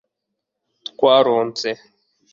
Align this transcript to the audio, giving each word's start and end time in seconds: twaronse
twaronse 0.87 1.69